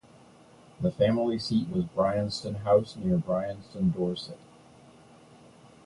[0.79, 4.39] The family seat was Bryanston House, near Bryanston, Dorset.